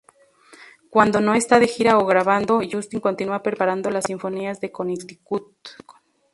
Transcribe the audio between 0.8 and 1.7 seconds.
Cuando no está de